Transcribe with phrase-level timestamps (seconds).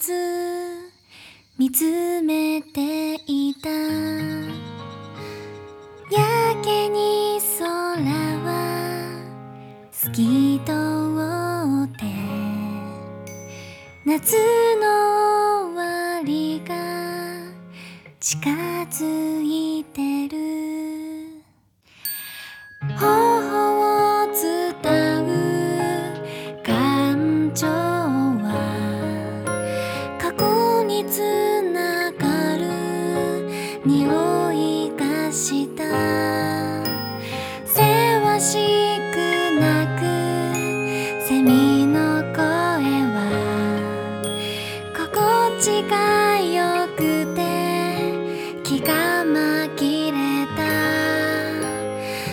[0.00, 0.12] ず
[1.58, 3.68] 見つめていた。
[6.10, 8.48] やけに空は
[9.92, 10.72] 透き通
[11.84, 12.06] って
[14.06, 14.36] 夏
[14.80, 16.74] の終わりが
[18.18, 18.48] 近
[18.90, 20.09] づいて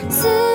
[0.09, 0.46] 思。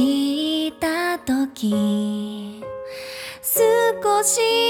[0.00, 2.64] 聞いた時
[3.42, 4.69] 少し